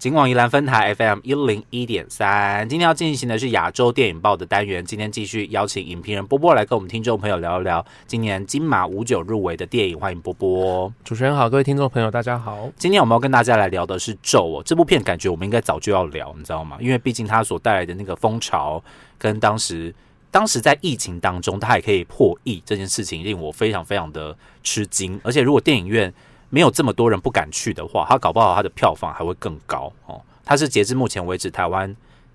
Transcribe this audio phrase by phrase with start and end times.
[0.00, 4.82] 金广宜兰分台 FM 一零一点三，今天要进行的是亚洲电影报的单元。
[4.82, 9.98] 今天继续邀请影评人波波来跟我们听众朋友聊一聊今年金马五九入围的电影。
[10.00, 12.70] 欢迎波波，主持人好，各位听众朋友大家好。
[12.78, 16.78] 今天我们要跟大家来聊的是《咒》哦，这部片感觉我们应该早就要聊，你知道吗？
[16.80, 18.82] 因为毕竟它所带来的那个风潮，
[19.18, 19.94] 跟当时
[20.30, 25.20] 当时在疫情当中，它也可以破亿这件事情，令我非常非常的吃惊。
[25.22, 26.10] 而且如果电影院
[26.50, 30.20] 没有这么多人不敢去的话，他搞不好他的票房还会更高哦。
[30.44, 31.94] 他是截至目前为止台湾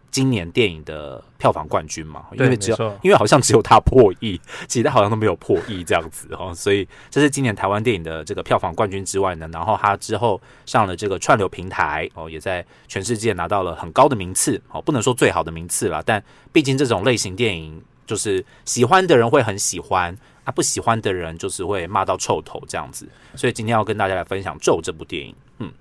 [0.09, 2.23] 今年电影的票房冠军嘛？
[2.31, 6.53] 因为只有因为好像只有他破亿，其他好像都没有破亿这样子哦。
[6.55, 20.17] 所以这是今年台湾电影的这个票房冠军之外呢，然后他之后上了这个串流平台哦，也在全世界拿到了很高的名次哦，不能说最好的名次了，但毕竟这种类型电影就是喜欢的人会很喜欢。
[20.45, 25.35] 啊，不喜欢的人就是会骂到臭头这样子，所以今天要跟大家来分享《咒》这部电影。
[25.57, 25.71] 嗯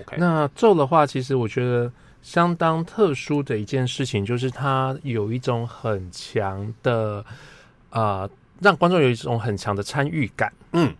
[0.00, 0.16] ，OK。
[0.18, 7.24] 那《咒》的话，其实我觉得相当特殊的一件事情，就是它有一种很强的
[7.90, 8.28] 啊，
[8.60, 10.52] 让观众有一种很强的参与感。
[10.72, 10.92] 嗯，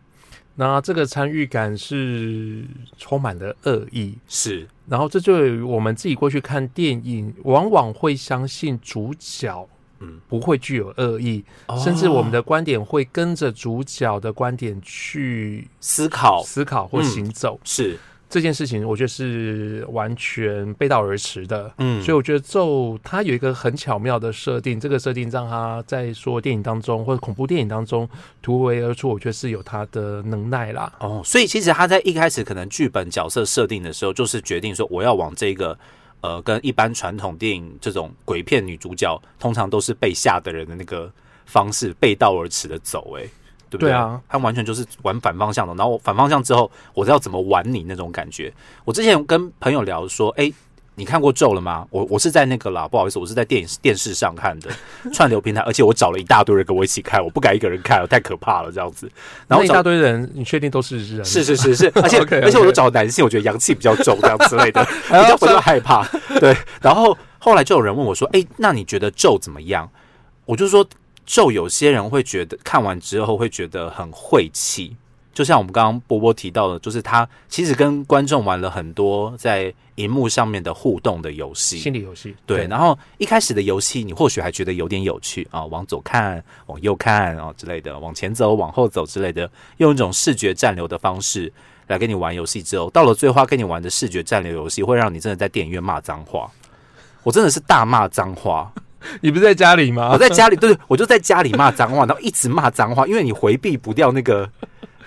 [0.55, 2.65] 那这个参与感是
[2.98, 4.69] 充满了恶意，是。
[4.87, 9.69] 然后这就我们自己过去看电影，往往会相信主角。
[10.01, 11.45] 嗯，不会具有恶意，
[11.83, 17.59] 甚至我们的观点会跟着主角的观点去思考、思考或行走。
[17.65, 17.99] 是
[18.31, 21.73] 这件事情，我觉得是完全背道而驰的。
[21.79, 28.07] 嗯，所以我觉得咒它有一个很巧妙的设定，这个设定让他在说电影当中或者恐怖电影当中
[28.43, 30.93] 突围而出，我觉得是有他的能耐啦。
[31.01, 35.79] 哦，所以其实他在一开始可能剧本角色设定的时候，就是决定说我要往这个。
[36.20, 41.11] 呃，跟一般传统电影这种鬼片女主角，通常都是被吓的人的那个
[41.47, 43.22] 方式背道而驰的走，哎，
[43.70, 44.20] 对不对啊？
[44.28, 48.52] 他完全就是玩反方向的，然后反方向之后，我知道怎么玩你那种感觉。
[48.84, 50.52] 我之前跟朋友聊说，哎。
[50.99, 51.87] 你看过咒了吗？
[51.91, 54.69] 我我是在那个啦，不好意思，我是在电影电视上看的
[55.15, 59.08] 串流平台，而且我找了一大堆人跟我一起看，我不敢一个人看，太可怕了这样子。
[59.47, 61.25] 然后一大堆人，你确定都是人？
[61.25, 66.05] 是是是是， 而且而且我都找男性，我觉得阳气比较重这样之类的， 比较不会害怕。
[66.41, 69.89] 对，然后后来就有人问我说：“哎，那你觉得咒怎么样？”
[70.45, 70.85] 我就说
[71.25, 74.97] 咒有些人会觉得看完之后会觉得很晦气。
[75.34, 82.34] 就像我们刚刚波波提到的，就是他其实跟观众玩了很多在荧幕上面的互动的游戏，心理游戏。
[82.44, 91.52] 对，然后一开始的游戏，你或许还觉得有点有趣啊，往左看，往右看啊之类的，往前走，往后走之类的，用一种视觉占留的方式
[91.86, 92.62] 来跟你玩游戏。
[92.62, 96.50] 之后到了最后跟你玩的视觉占留游戏，会让你真的在电影院骂脏话。
[97.22, 98.72] 我真的是大骂脏话。
[99.23, 100.11] 你不是在家里吗？
[100.13, 104.48] 我在家里，对，我就在家里骂脏话，然后一直骂脏话，因为你回避不掉那个。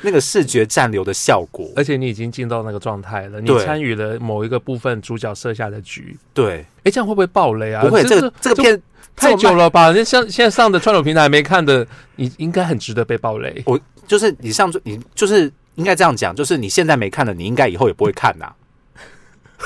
[0.04, 6.18] 那个视觉暂留的效果，而且你已经进到那个状态了，你参与了某一个部分主角设下的局。
[6.34, 7.84] 对，哎，这样会不会爆雷啊？
[7.84, 8.82] 不会，这个这个片
[9.16, 9.92] 太久了吧？
[9.92, 11.86] 那像现在上的串流平台没看的，
[12.16, 13.62] 你应该很值得被爆雷。
[13.68, 18.52] 我就是你上你就是应该这样讲，就是你现在没看的，你应该以后也不会看呐，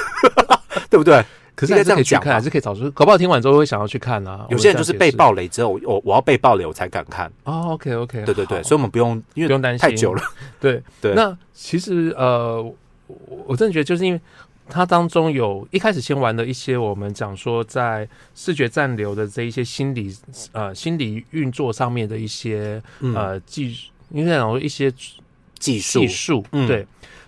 [0.91, 1.24] 对不对？
[1.55, 4.45] 可是这样讲，还是可以找出，搞不好听完之后会想要去看啊。
[4.49, 7.31] 有些人就是被暴雷之后，我我要被暴雷我才敢看。
[7.45, 10.21] 哦，OK OK，对对对，所以我们不用，因为不用担心太久了。
[10.59, 11.13] 对 对。
[11.13, 12.61] 那其实呃，
[13.45, 14.19] 我真的觉得就是因为
[14.67, 20.16] 它当中有一开始先玩的一些，我们讲说在视觉暂留的这一些心理
[20.51, 22.81] 呃心理运作上面的一些
[23.13, 23.77] 呃技，
[24.09, 24.91] 应该讲说一些
[25.57, 26.85] 技术技术对。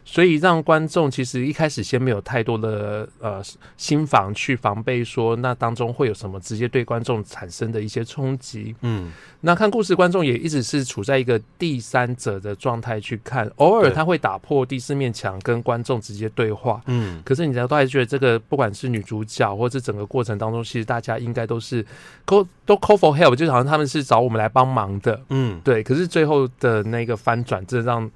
[0.10, 3.44] 所以让观众其实一开始先没有太多的呃
[3.76, 8.74] 心防去防备，说那当中会有什么直接对观众产生的一些冲击。
[8.84, 16.82] 嗯，那看故事观众也一直是处在一个第三者的状态去看，偶尔他会打破第四面墙跟观众直接对话。
[16.86, 21.86] 嗯，可是你都还觉得这个不管是女主角或者整个过程当中，其实大家应该都是
[22.26, 25.22] call 都 call for help，就好像他们是找我们来帮忙的。
[25.32, 25.84] 嗯，对。
[25.84, 28.10] 可是最后的那个翻转，这让。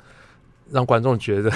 [0.71, 1.51] 让观众觉得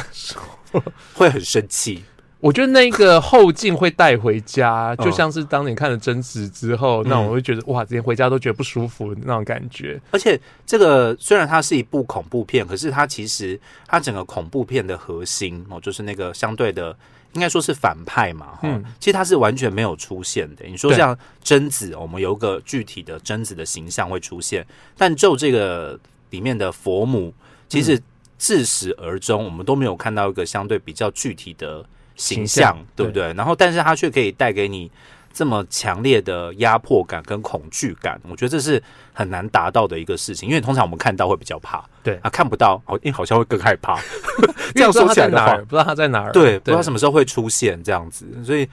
[1.14, 2.04] 会很生气，
[2.42, 10.00] 我觉得那个后劲会带回家，就像是当年看了贞子之后，那我会觉得哇，连回家都觉得不舒服那种感觉。
[10.12, 16.96] 而且这个虽然它是一部恐怖片，可是它其实它整个恐怖片的核心哦，就是那个相对的
[17.34, 20.66] 应该说是反派嘛，嗯，其实它是完全没有出现的。
[20.68, 24.66] 你说像贞子，我们有个具体的贞子的形象会出现，
[24.98, 25.98] 但就这个
[26.32, 27.34] 里面的佛母，
[27.70, 28.00] 其实。
[28.38, 31.86] 自始而终，我们都没有看到一个相对比较具体的
[32.16, 33.34] 形象，对不对？
[33.34, 34.92] 然后，但是它却可以带给你
[35.34, 38.82] 这么强烈的压迫感跟恐惧感，我觉得这是
[39.14, 40.48] 很难达到的一个事情。
[40.48, 44.00] 因为通常我们看到会比较怕，对啊，看不到，好，因为好像会更害怕。
[44.74, 48.68] 这样说起来的话他在哪儿，，不知道他在哪儿，对，不知道什么时候会出现这样子，所以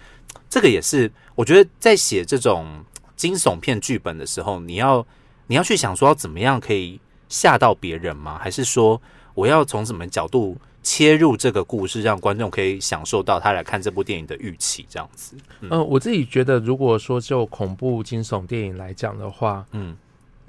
[0.48, 2.84] 这个也是我觉得在写这种
[3.16, 5.04] 惊悚片剧本的时候，你要
[5.46, 8.38] 你要去想说要怎么样可以吓到别人吗？
[8.40, 9.00] 还是说
[9.34, 14.84] 我要从什么角度切入这个故事，让观众可以享受到他来看这部电影的预期？
[14.88, 19.96] 这样子，嗯、我自己觉得，如果说就恐怖惊悚电影来讲的话，嗯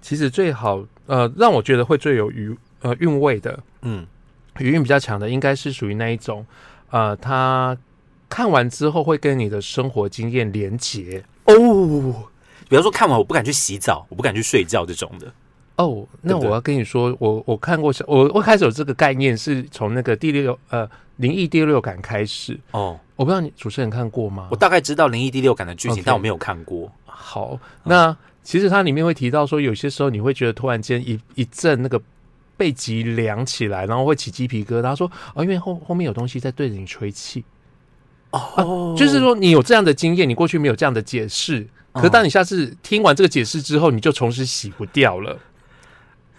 [0.01, 4.06] 其实最好呃，让我觉得会最有余呃韵味的，嗯
[4.59, 6.45] 余韵比较强的，应该是属于那一种
[6.89, 7.77] 呃，他
[8.27, 11.24] 看完之后会跟你的生活经验连结。
[11.45, 12.27] 哦，
[12.68, 15.31] 比方说看完我不敢去洗澡，我不敢去睡觉这种的，
[15.75, 22.60] 哦，那我要跟你说，我我看过，我我开始有这个概念是从那个第六呃灵异第六感开始。
[22.72, 24.56] 哦，我不知道你主持人看过吗我？
[24.56, 26.92] 大概知道灵异第六感的剧情但我没有看过。
[27.06, 32.00] 好，那其实它里面会提到说，有些时候你会觉得突然间一一阵那个
[32.56, 34.84] 背脊凉起来，然后会起鸡皮疙瘩。
[34.84, 37.44] 他说哦，因为后后面有东西在对着你吹气，
[38.30, 41.68] 哦就是说你有这样的经验，你过去没有这样的解释。
[41.94, 45.38] 可是当你下次听完这个解释之后，你就从此洗不掉了。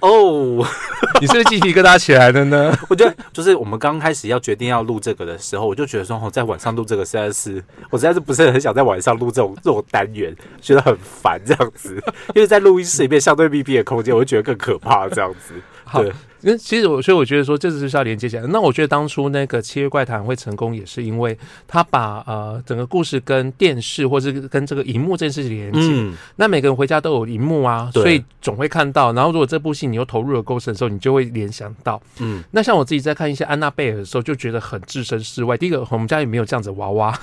[0.04, 0.66] 哦。
[1.20, 2.76] 你是不是鸡皮疙瘩起来了呢？
[2.90, 11.94] 我觉得就是我们刚开始要决定要录这个的时候，我就觉得说，哦，在晚上录这个实在是，我实在是不是很想在晚上录这种这种单元，觉得很烦这样子。
[12.34, 15.54] 因为在录音室里面相对密闭的空间，我就觉得更可怕这样子。
[15.92, 16.12] 对，
[16.44, 18.46] 因为其实我，所以我觉得说，这就是要连接起来。
[18.48, 21.36] 那我觉得当初那个《七月怪谈》会成功，也是因为
[21.66, 25.88] 他把呃整个故事跟电视或是跟这个荧幕这件事情连接。
[25.90, 29.10] 嗯，那每个人回家都有荧幕啊，所以总会看到。
[29.14, 31.98] 然后如果这部戏你又投入了够深的时候，你就会联想到。
[32.18, 35.56] 嗯，那像我自己在看一些安娜贝尔的时候，就觉得很置身事外。
[35.56, 37.18] 第一个，我们家也没有这样子的娃娃，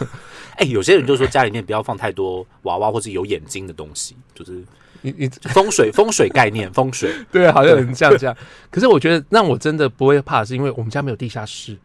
[0.56, 4.64] 哎、有些人就说家里面不要放太多娃娃或是有眼睛的东西，就是
[5.02, 7.12] 你你风水风水概念，风水。
[7.32, 8.36] 对，好像很像这样。
[8.70, 11.78] 可是我觉得让我真的不会怕，是因为我们家没有地下室。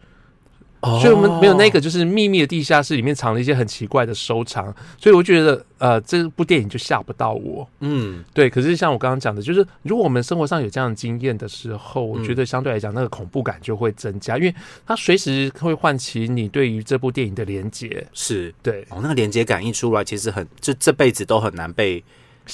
[0.81, 7.67] 哦所以我们没有那个就是秘密的地下室里面藏了一些很奇怪的收藏，所以我觉得呃这部电影就吓不到我。
[7.81, 14.55] 嗯，对，可是像我刚刚讲的，就是如果我们生活上有这样的经验的时候，我觉得相对来讲那个恐怖感就会增加，因为
[14.87, 18.07] 它随时会唤起你对于这部电影的连接。
[18.13, 22.05] 是对，哦，那个连接感一出来，其实很就这辈子都很难被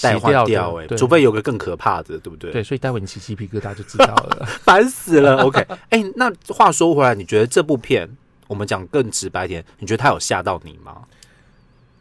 [0.00, 2.50] 代换掉掉、哎，除非有个更可怕的，对不对？
[2.53, 4.47] 对，所以待会你起鸡皮疙瘩就知道了。
[4.62, 5.43] 烦死了。
[5.43, 8.09] OK，哎、那话说回来，你觉得这部片，
[8.47, 11.03] 我们讲更直白一点，你觉得它有吓到你吗？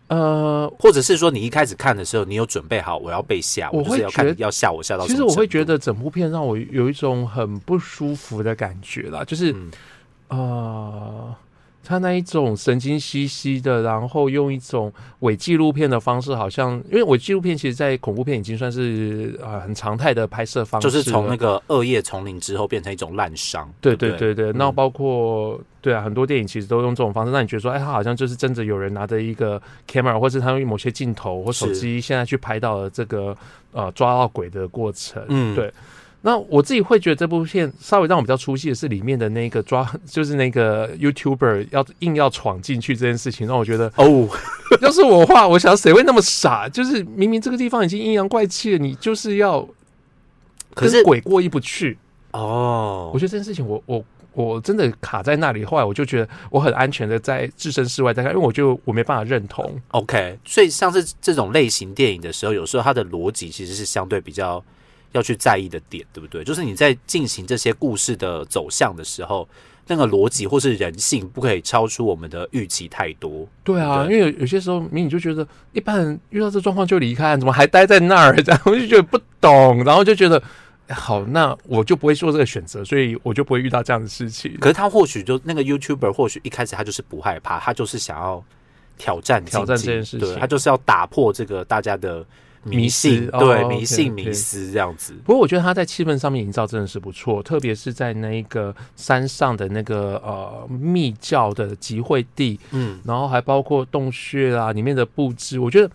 [0.07, 5.15] 呃，或者是说，你一开始看的时候，你有准备好我要被吓，我会觉得要吓我吓到其？
[5.15, 9.71] 实我会觉得整部片让我有一种很不舒服的感觉啦，就是、嗯
[10.27, 11.35] 呃，
[11.83, 23.67] 他那一种神经兮兮的，然后用一种伪纪录片的方式，好像因为伪纪录片其实，在恐怖片已经算是呃很常态的拍摄方式，就是从那个恶夜丛林之后变成一种烂伤。
[23.81, 33.35] 对对不对对对，那包括对啊，很多电影其实都用这种方式，让你觉得说，哎，他好像就是真的有人拿着一个 camera，或是他用某些镜头或手是机，现在去拍到了这个
[33.71, 35.23] 呃抓到鬼的过程。
[35.29, 35.73] 嗯对。
[36.23, 44.29] 那我自己会觉得这部片稍微让我比较出戏的是里面的那个抓， 就是那个 YouTuber 要硬要闯进去这件事情，让我觉得，哦，
[44.81, 46.69] 要是我的话，我想谁会那么傻？
[46.69, 49.67] 就是明明这个地方已经阴阳怪气了，你就是要
[50.75, 51.97] 可是跟鬼过意不去。
[52.33, 55.65] 哦我，觉得这件事情我，我我真的卡在那里。
[55.65, 59.81] 后来我就觉得我很安全的在置身事外在看，因为我就我没办法认同。
[59.89, 64.63] OK，所以像是这种类型电影的时候，有时候它的逻辑其实是相对比较
[65.11, 66.43] 要去在意的点，对不对？
[66.43, 69.47] 就是你在进行这些故事的走向的时候，
[69.87, 73.47] 那个逻辑或是人性不可以超出我们的预期太多。
[73.63, 78.35] 对啊，对因为有有些时候，明明就觉得一般人遇到这状况就离开，怎么还待在那儿？
[78.41, 80.41] 这样我就觉得不懂，然后就觉得。
[80.87, 84.57] 哎好，那我就不会做这个选择，所以我就不会遇到这样的事情。
[84.59, 88.43] 可是他或许就那个 YouTuber，或许一开始他就是不害怕，他就是想要
[88.97, 92.25] 挑战挑战这件事情对他就是要打破这个大家的
[92.63, 95.13] 迷迷信，思对、哦迷信迷思这样子。
[95.25, 105.91] 不过我觉得他在气氛上面营造真的是不错，特别是在那个山上的那个呃密教的集会地，嗯，然后还包括洞穴啊里面的布置，我觉得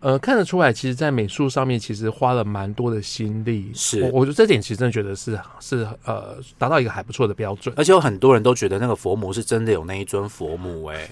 [0.00, 3.70] 呃看得出来，其实在美术上面其实花了蛮多的心力。
[3.74, 7.74] 是我我觉得这点其实真的觉得是是呃达到一个还不错的标准。
[7.78, 11.08] 而且有很多人都觉得那个佛母是真的有那一尊佛母、哎，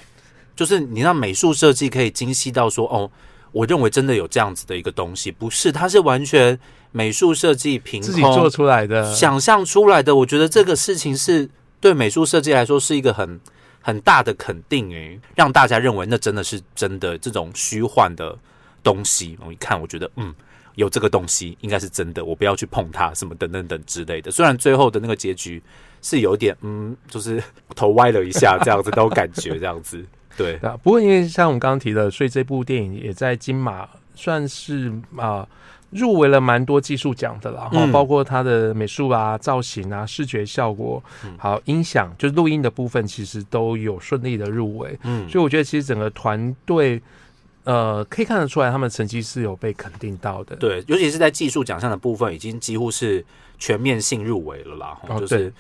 [0.54, 3.10] 就是你让美术设计可以精细到说，哦，
[3.52, 6.58] 我认为真的有这样子的一个东西，不是，它是完全
[6.92, 10.14] 美术设计凭自己做出来的，想象出来的。
[10.16, 11.48] 我觉得这个事情是
[11.80, 13.40] 对美术设计来说是一个很
[13.80, 18.36] 很大的肯定诶，让大家认为那真的是真的这种虚幻的
[18.82, 19.38] 东西。
[19.44, 20.34] 我一看，我觉得嗯，
[20.74, 24.30] 有这个东西应该是真的，我不要去碰它，什么等等等之类的。
[24.30, 25.62] 虽然最后的那个结局
[26.02, 27.42] 是有点嗯，就是
[27.74, 30.04] 头歪了一下这样子，那种感觉这样子。
[30.38, 35.46] 对啊，不过因为像我们刚刚提的，所以这部电影也在金马算是啊
[35.90, 41.02] 入围了蛮多技术奖的啦，哈，包括它的美术啊、造型啊、视觉效果，
[41.36, 44.98] 好音响，就是录音的部分，其实都有顺利的入围。
[45.02, 47.02] 嗯，所以我觉得其实整个团队
[47.64, 50.54] 呃可以看得出来，他们成绩是有被肯定到的。
[50.56, 53.24] 对，尤其是在技术奖项的部分，已经几乎是
[53.58, 54.98] 全面性入围了啦。
[55.08, 55.50] 哦，对。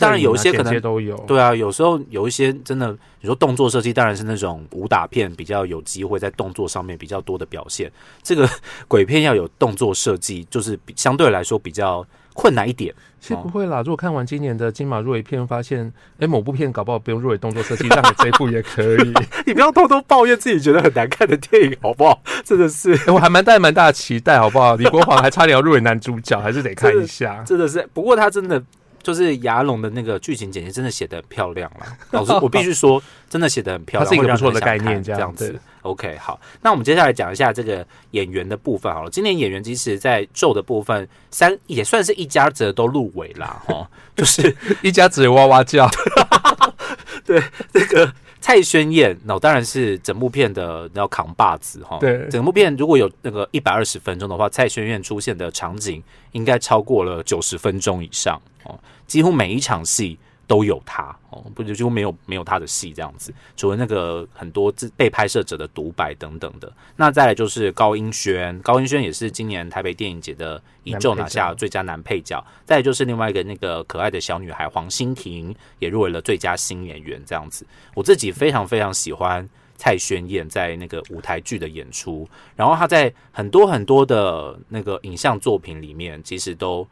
[0.00, 7.90] 当然有一些可能都有，对啊，有时候有一些真的，你说动作设计当然是那种武打片比较有机会在动作上面比较多的表现。
[8.22, 8.48] 这个
[8.88, 12.94] 鬼片要有动作设计，就是相对来说比较困难一点。
[13.20, 19.12] 其实不会啦，如果看完今年的金马入围片，发现哎某部片搞不好不用入围动作设计，让你这一部也可以。
[19.46, 22.22] 你不要偷偷抱怨自己觉得很难看的电影好不好？
[22.44, 24.76] 真的是，我还蛮带蛮大的期待好不好？
[24.76, 27.42] 李国煌还差点要入围男主角，还是得看一下。
[27.46, 28.62] 真的是，不过他真的。
[29.04, 35.60] 就是牙龙的那个剧情简介真的写的很漂亮了， 老师我必须说，真的写的很漂亮，是一个不错的概念，这样子。
[35.82, 39.10] OK，好，那我们接下来讲一下这个演员的部分好了。
[39.10, 45.86] 今年演员其实，在咒的部分，三也算是一家子都入围啦，哈，就是 一家子哇哇叫。
[47.26, 47.42] 对，
[47.72, 48.10] 这个
[48.44, 51.96] 蔡宣燕，那当然是整部片的要扛把子哈。
[51.98, 58.78] 对，整部片如果有那个一百二十分钟的话，蔡宣燕出现的场景应该超过了九十分钟以上哦。
[59.06, 66.72] 几乎每一场戏都有他哦，不就几乎没有没有他的戏这样子，除了那个很多自被拍摄者的独白等等的。
[66.96, 72.44] 那再来就是高英轩，高英轩也是今年台北电影节的一众拿下最佳男配角。
[72.64, 77.66] 再就是另外一个那个可爱的小女孩黄欣婷也入围了最佳新演员这样子。
[77.94, 86.86] 我自己非常非常喜欢蔡轩燕在那个舞台剧的演出，然后她在很多很多的那个影像作品里面，其实都。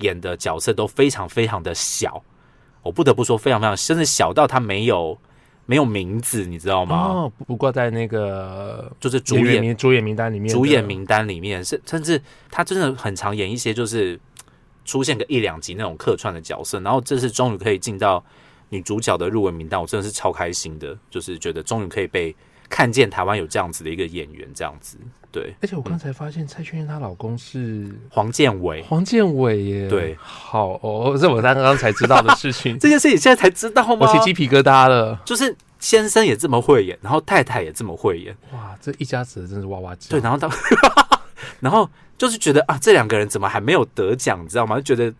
[0.00, 2.24] 演的角色都非常非常的小，
[2.82, 5.16] 我不得不说非常非常，甚至小到他没有
[5.66, 6.96] 没有名字，你知道吗？
[6.96, 12.20] 哦，不过在那个就是主演主演名单里面，主演名单里面是甚至
[12.50, 14.18] 他真的很常演一些就是
[14.84, 18.24] 出现个一两集那种客串的角色，然后这次终于可以进到
[18.70, 22.34] 女主角的入围名单，我真的是超开心的，就是觉得终于可以被
[22.70, 24.96] 看见台湾有这样子的一个演员这样子。
[25.32, 29.88] 对，而且我刚才发现蔡轩她老公是黄建伟，黄建伟耶。
[29.88, 32.76] 对，好哦，这我刚刚才知道的事情。
[32.80, 34.08] 这件事情现在才知道吗？
[34.10, 35.20] 我起鸡皮疙瘩了。
[35.24, 38.36] 就是先生也这么会演，然后太太也这么会演。
[38.52, 40.08] 哇，这一家子真是哇哇叫。
[40.10, 40.50] 对，然后他，
[41.60, 44.42] 然后就是觉得啊，这两个人怎么还没有得奖？
[44.42, 44.80] 你知道吗？
[44.80, 45.14] 就觉得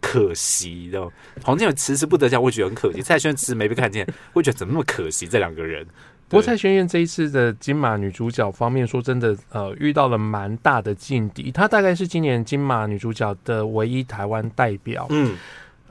[0.00, 1.12] 可惜你知道吗。
[1.42, 3.02] 黄建伟迟迟不得奖，我觉得很可惜。
[3.02, 5.26] 蔡轩迟迟没被看见，我觉得怎么那么可惜？
[5.26, 5.84] 这两个人。
[6.28, 11.50] 不过蔡轩燕这一次的金马女主角方面，说真的，呃，遇到了蛮大的劲敌。
[11.50, 15.06] 她大概是今年金马女主角的唯一台湾代表。
[15.10, 15.36] 嗯，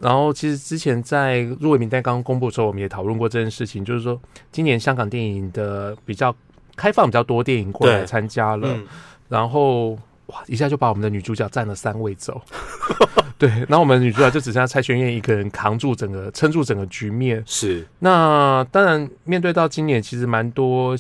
[0.02, 4.20] 然后其实之前在入围名单刚公布的时候，我们也讨论过这件事情，就是说
[4.52, 6.36] 今年香港电影的比较
[6.76, 8.78] 开放比较多电影过来参加了，
[9.30, 9.98] 然后。
[10.28, 10.44] 哇！
[10.48, 12.42] 一下就把我们的女主角占了三位走，
[13.38, 17.44] 对，然后我们女主角就只剩下蔡轩燕一个人扛住整个、撑住整个局面。
[17.46, 20.96] 是，那当然面对到今年其实蛮多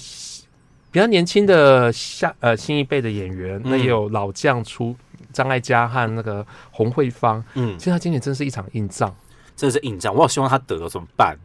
[0.91, 4.95] 比较年轻的下呃新一辈的演员，那也有老将出
[5.33, 7.43] 张艾嘉和那个洪慧芳。
[7.55, 9.13] 嗯，其实他今年真是一场硬仗，
[9.55, 10.13] 真的是硬仗。
[10.13, 11.37] 我好希望他得了怎么办？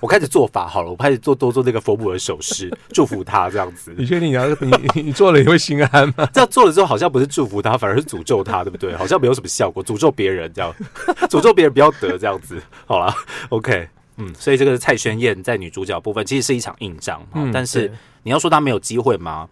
[0.00, 3.94] 我开始做法好了，我开始做多做那个佛母的手势， 祝福他这样子。
[3.96, 6.26] 你确定你要你你做了你会心安吗？
[6.32, 8.96] 这样做了之后好像不是祝福他，反而是诅咒他，对不对？
[8.96, 10.74] 好像没有什么效果，诅咒别人这样，
[11.28, 12.60] 诅咒别人不要得这样子。
[12.86, 13.14] 好了
[13.50, 17.92] ，OK，嗯，所以这个是蔡宣燕在女主角部分其实是一场硬仗，嗯但是
[18.22, 19.48] 你要说她没有机会吗？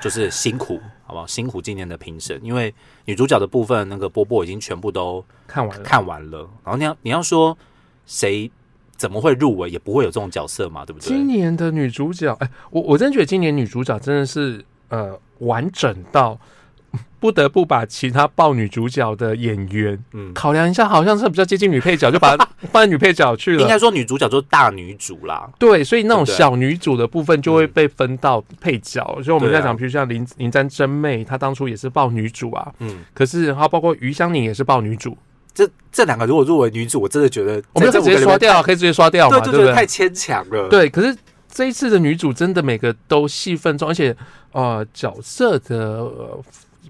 [0.00, 1.26] 就是辛苦，好不好？
[1.26, 2.72] 辛苦今年的评审，因为
[3.06, 6.38] 女主角的部分那个波波已经全部都看完了，看完了。
[6.64, 7.56] 然后你要你要说
[8.06, 8.50] 谁？
[8.96, 9.68] 怎么会入围？
[9.68, 11.06] 也不会有这种角色嘛，对不对？
[11.08, 16.38] 今年的女主角，哎，我我真觉得今年女主角真的是呃完整到
[17.18, 22.36] 不得不把其他抱女主角的演员，嗯，考量一下，好像是比较接近女配角，就把
[22.70, 23.62] 放在 女配角去了。
[23.62, 29.02] 应该说女主角就是大女主啦，对，所以那种小女主的部分就会被分到配角。
[29.22, 35.16] 所以我们在讲，比如像林林詹真妹，她当初也是抱女主啊，嗯，可是然后包括余香凝也是抱女主。
[35.54, 39.38] 这这两个如果入围女主，我真的觉得我们可以直接刷掉，可以直接刷掉嘛？
[39.38, 40.68] 对对对，太牵强了。
[40.68, 41.16] 对，可是
[41.48, 44.14] 这一次的女主真的每个都戏份重，而且
[44.50, 46.10] 呃角色的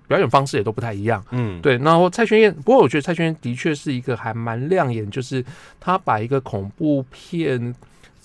[0.08, 1.22] 表演方式也都不太一样。
[1.30, 1.76] 嗯，对。
[1.78, 5.44] 然后蔡轩燕，不过我觉得蔡轩燕的确是一个还蛮亮眼，就是
[5.78, 7.74] 她把一个恐怖片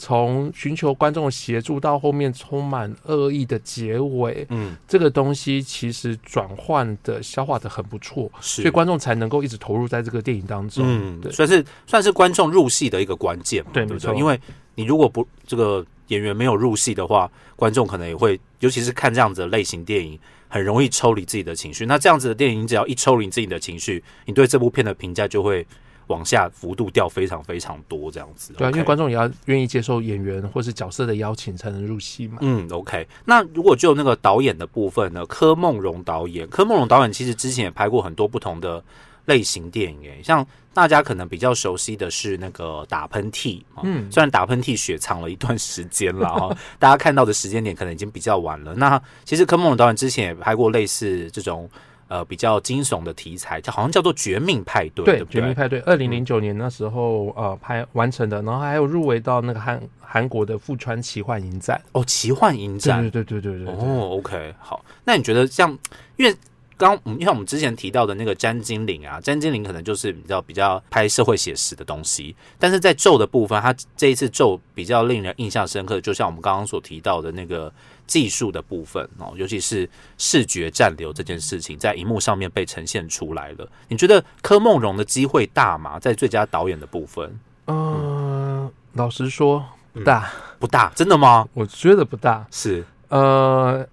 [0.01, 14.39] 从寻求观众协助到后面充满恶意的结尾，嗯，这个东西其实转换的消化的很不错，所以观众才能够一直投入在这个电影当中，嗯，对，算是算是观众入戏的一个关键，对，没错，因为
[14.75, 21.86] 你如果不这个演员没有入戏的话，观众可能也会，尤其是看这样子的类型电影，很容易抽离自己的情绪。
[21.86, 25.68] 那这样子的电影，只要一抽离自己的情绪，你对这部片的评价就会。
[26.09, 28.53] 往下幅度掉非常非常多，这样子。
[28.57, 32.39] 对啊，因为观众也要愿意接受演员或是角色的邀请，才能入戏嘛。
[32.41, 33.07] 嗯，OK。
[33.25, 35.25] 那如果就那个导演的部分呢？
[35.27, 38.83] 柯梦荣导演，柯梦荣导演其实之前也拍过很多不同的
[39.25, 48.73] 类型电影，诶，像大家可能比较熟悉的是那个打喷嚏，嗯，虽然打喷嚏雪藏了一段时间了哈， 大家看到的时间点可能已经比较晚了。
[48.73, 51.69] 那其实柯梦荣导演之前也拍过类似这种。
[52.09, 55.03] 呃，比较惊悚的题材，叫好像叫做《绝命派对》。
[55.05, 61.79] 对，《绝命派对》二零零九年那时候呃拍完成的，然后还有入围到那个韩韩国的富川奇幻影展。
[61.91, 63.73] 哦，奇幻影展，对对对对对。
[63.73, 64.83] 哦，OK，好。
[65.05, 65.69] 那你觉得像，
[66.17, 66.35] 因为
[66.79, 77.71] 刚因为我们之前提到的那个詹金玲啊，詹金玲可能就是比较比较拍社会写实的东西，但是在咒的部分，他这一次咒比较令人印象深刻，就像我们刚刚所提到的那个。
[78.09, 83.71] 技术的部分哦，尤其是视觉暂留这件事情，在荧幕上面被呈现出来了。
[83.88, 86.00] 你觉得柯梦荣的机会大吗？
[86.00, 87.39] 在最佳导演的部分？
[87.67, 91.48] 嗯，老实说不大，不大，真的吗？
[91.53, 92.43] 我觉得不大。
[92.50, 93.88] 是呃，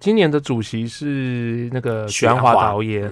[0.00, 3.10] 今年的主席是那个许鞍华导演。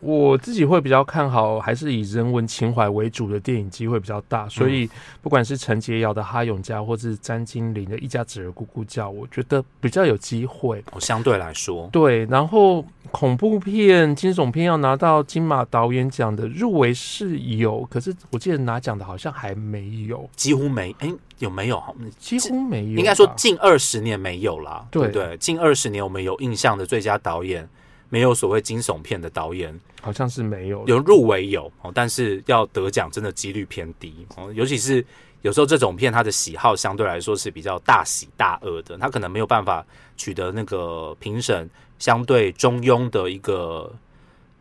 [0.00, 4.88] 我自己会比较看好，还是以人文情怀为主的电影机会比较大，所以
[5.22, 10.84] 不管是陈洁瑶的《哈永家》，或是詹金玲的《一家子儿咕咕叫》，我觉得比较有机会。
[10.92, 12.26] 哦，相对来说，对。
[12.26, 20.94] 然后恐怖片、惊悚片要拿到金马导演奖的入围是有，可是我记得拿奖的好像还没有，几乎没。
[20.98, 21.82] 哎，有没有？
[22.18, 22.98] 几乎没有。
[22.98, 24.86] 应该说近二十年没有啦。
[24.90, 27.66] 对对，近二十年我们有印象的最佳导演。
[28.08, 34.52] 没有所谓惊悚片的导演，好像是没有有入围有哦，但是要得奖真的几率偏低哦。
[34.54, 35.04] 尤其是
[35.42, 39.84] 有时候这种片，它的喜好相对来说是比较大喜大恶的，它可能没有办法
[40.16, 43.92] 取得那个评审相对中庸的一个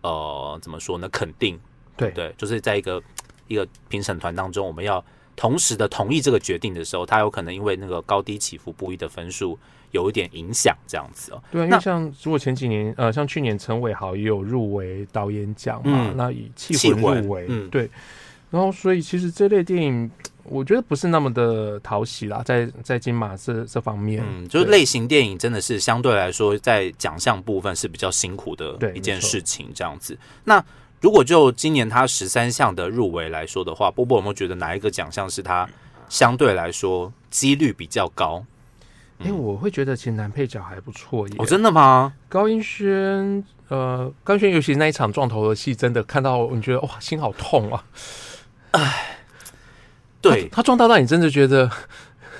[0.01, 1.07] 呃怎么说呢？
[1.09, 1.59] 肯定
[1.95, 3.01] 对对，就是在一个
[3.47, 5.03] 一个评审团当中，我们要
[5.35, 9.57] 同时的同意这个决定的时候，它有可能因为那个高低起伏不一的分数。
[9.95, 11.41] 有一点影响，这样子哦。
[11.51, 17.89] 对，因为像如果前几年，呃，像去年陈伟豪也有入围导演奖嘛，那以气魂入围，嗯，对。
[18.51, 20.09] 然后，所以其实这类电影，
[20.43, 30.17] 我觉得不是那么的讨喜啦，在在金马这这方面，嗯，就是类型电影真的是相对来说在奖项部分是比较辛苦的一件事情，这样子。
[30.45, 30.63] 那
[31.01, 35.67] 如果就今年他十三项的入围来说的话，波波有没有觉得哪一个奖项是他
[36.07, 38.45] 相对来说几率比较高？
[39.19, 41.35] 因为我会觉得其实男配角还不错耶。
[41.37, 42.13] 哦，真的吗？
[42.29, 47.85] 高音轩，呃，高英轩尤其那一场撞头的戏，真的看到你觉得哇，心好痛啊！
[48.71, 49.17] 哎，
[50.21, 51.71] 对他撞到让你，真的觉得。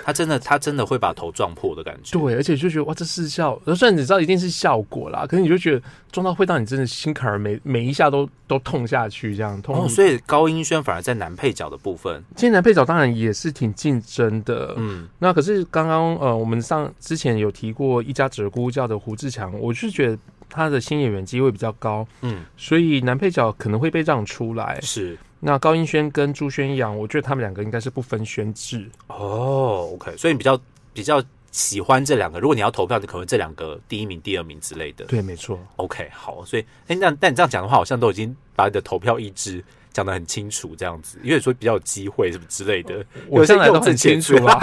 [0.06, 2.20] 他真的，他真的会把头撞破的感觉。
[2.20, 9.76] 对，而且就觉得哇，这是效，虽然你知道一定是效果啦，可是你就觉得撞到会让你真的心坎儿每每一下都都痛下去，这样痛。
[9.76, 14.76] 哦，所以高音轩反而在男配角的部分，其实男配角当然也是挺竞争的。
[14.78, 20.18] 嗯，那可是刚刚呃，我们上之前有提过一家只姑叫的胡志强，我是觉得
[20.56, 22.08] 他的新演员机会比较高。
[22.22, 24.80] 嗯，所以男配角可能会被让出来。
[24.82, 25.18] 是。
[25.40, 29.92] 那高英轩跟朱轩阳，我觉得他们两个应该是不分轩制哦。
[29.94, 30.60] OK，所以你比较
[30.92, 32.40] 比较喜欢这两个。
[32.40, 35.06] 如果你要投票，就可能这两个第一名、第二名之类的。
[35.06, 35.60] 对，没错。
[35.76, 36.44] OK，好。
[36.46, 39.64] 所以，哎，那但你这样讲的话，好像都已经把你的投票意志
[39.96, 44.60] 讲的很清楚，这样子，因为说比较有机会什么之类的，我现在都很清楚啊，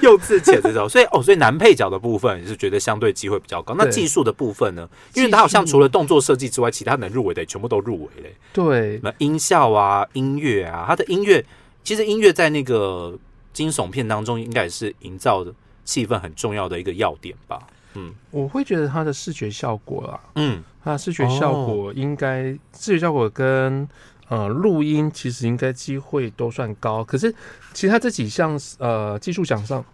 [0.00, 3.74] 又自谴这种，所以哦，所以男配角的部分是觉得相对机会比较高。
[3.76, 4.88] 那技术的部分呢？
[5.14, 8.32] 因为他好像除了动作设计之外，其他能入围的全部都入围嘞。
[8.52, 11.44] 对，那音效啊、音乐啊，他的音乐
[11.82, 13.18] 其实音乐在那个
[13.52, 15.52] 惊悚片当中，应该也是营造的
[15.84, 17.58] 气氛很重要的一个要点吧。
[17.94, 22.44] 嗯，我会觉得它的视觉效果啊，嗯，它视觉效果应该
[22.78, 23.88] 视觉效果跟。
[24.32, 27.34] 呃，录音其实应该机会都算高，可是
[27.74, 29.84] 其他这几项呃技术奖上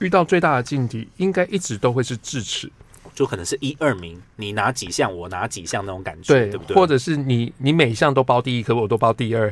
[0.00, 2.70] 遇到最大的劲敌，应该一直都会是智齿，
[3.14, 6.76] 就可能是一二名，你拿几项我拿几项那种感觉，对不对？
[6.76, 9.50] 或者是你你每项都包第一，可我都包第二，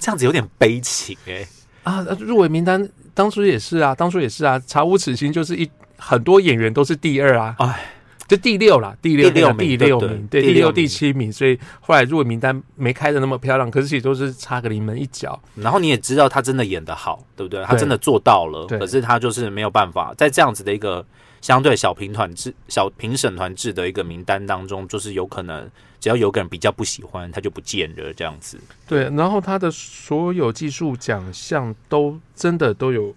[0.00, 1.46] 这样子有点悲情哎
[1.84, 2.02] 啊！
[2.18, 7.88] 入围名单当初也是啊，当初也是啊，查无此心就是一很多演员都是第二啊，哎。
[8.32, 15.38] 就第六啦，第六第六名第六对名，对，第六、第七名，所以后来入围名单没开的那么漂亮，可是其实都是差个临门一脚。
[15.54, 17.62] 然后你也知道他真的演的好，对不对？
[17.64, 21.04] 他真的做到了，可是他就是没有办法在这样子的一个
[21.42, 25.68] 相对小评团制、小评审团制的一个名单当中，就是有可能
[26.00, 28.58] 只要有个人比较不喜欢，他就不见了这样子。
[28.88, 33.14] 对，然后他的所有技术奖项都真的都有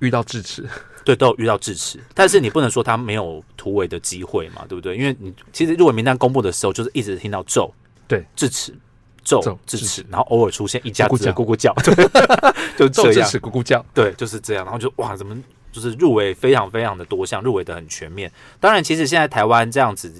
[0.00, 0.68] 遇到智齿，
[1.06, 4.96] 对，都有遇到智齿，但是你不能说他没有突围的机会嘛，对不对？
[4.96, 7.72] 因为你其实入围名单公布的时候，就是一直听到咒，
[8.08, 8.74] 对，智齿，
[9.22, 11.94] 咒咒，智齿，然后偶尔出现一家子咕咕叫，对，
[12.76, 13.86] 就这样，齿咕咕叫。
[13.94, 14.64] 对，就是这样。
[14.64, 15.40] 然后就哇，怎么
[15.70, 18.28] 就是入围非常非常的多项，入围的很全面。
[18.58, 20.12] 当然，其实现在台湾这样子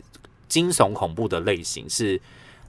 [0.48, 2.20] 惊悚恐怖的类型是，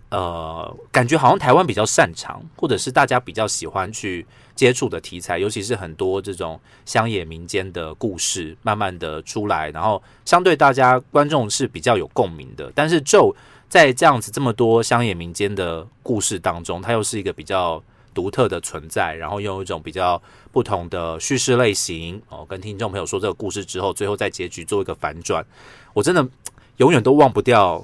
[0.10, 12.72] 呃，感觉好像台湾比较擅长，或者是大家比较喜欢去接触的题材，尤其是很多这种乡野民间的故事，慢慢的出来，然后相对大家观众是比较有共鸣的。
[12.74, 13.36] 但是咒
[13.68, 20.22] 在这样子这么多乡野民间的故事当中，它又是一个比较独特的存在，然后用一种比较
[20.54, 25.46] 不同的叙事类型哦，跟听众朋友说这个故事之后，最后在结局做一个反转，
[25.94, 26.26] 我真的
[26.78, 27.84] 永远都忘不掉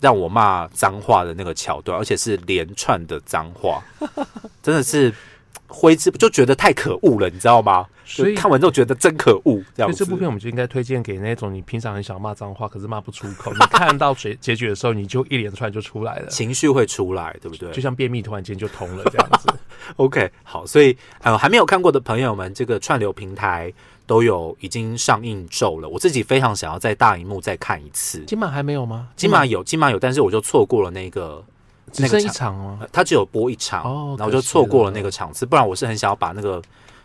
[0.00, 3.82] 让我骂脏话的那个桥段，而且是连串的脏话，
[4.62, 5.12] 真的是
[5.66, 7.86] 挥之就觉得太可恶了，你知道吗？
[8.04, 9.98] 所以看完之后觉得真可恶，这样子。
[9.98, 17.70] 这部片我们就应该推荐给那种你平常很想骂脏话，可是骂不出口，你看到结 结局的时候，你就一连串就出来了，情绪会出来，对不对？
[17.70, 19.48] 就像便秘突然间就通了这样子。
[19.94, 23.72] OK，好，所以呃还没有看过的朋友们，这个串流平台
[24.10, 25.88] 都有已经上映咒了。
[25.88, 28.18] 我自己非常想要在大荧幕再看一次。
[28.26, 29.06] 金马还没有吗？
[29.14, 31.40] 金马有，金马有，但是我就错过了那个，
[31.92, 32.78] 只剩一那个场场哦。
[32.80, 35.46] 呃它只有播一场，哦然后就错过了那个场次。
[35.46, 36.60] 不然我是很想要把那个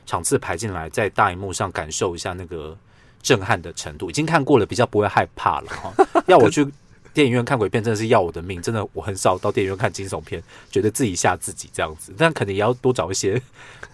[0.07, 2.75] 场次排进来，在大荧幕上感受一下那个
[3.21, 4.09] 震撼的程度。
[4.09, 5.93] 已经看过了，比较不会害怕了哈。
[6.25, 6.67] 要我去
[7.15, 8.61] 电影院看鬼片，真的是要我的命。
[8.61, 12.13] 真的，我很少到电影院看惊悚片，觉得自己吓自己这样子。
[12.17, 13.41] 但可能也要多找一些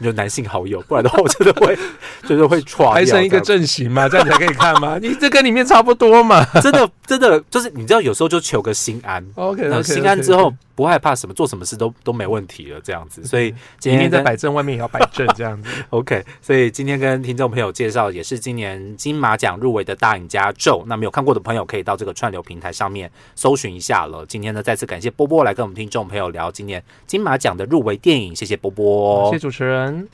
[0.01, 1.77] 就男性好友，不然的话我真的会
[2.27, 4.97] 就是会错还剩一个阵型嘛，这样才可以看吗？
[4.99, 6.43] 你这跟里面差不多嘛。
[6.61, 9.25] 真 的真的就是你知道，有时候就求个心安。
[9.35, 13.21] OK，那心安之后不害怕什么，做什么事都都没问题了，这样子。
[13.25, 15.69] 所以今天在摆正，外面也要摆正，这样子。
[15.91, 20.85] OK，所以今天跟听众朋友介绍，也是今年金马奖入围的大赢家咒。
[20.87, 24.25] 那没有看过的朋友，可以到这个串流平台上面搜寻一下了。
[24.25, 30.07] 今天呢，再次感谢波波来跟我们听众朋友聊今年金马奖的入围电影，谢谢波波，谢谢主持人。